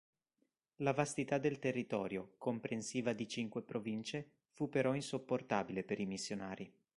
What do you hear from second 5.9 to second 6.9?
i missionari.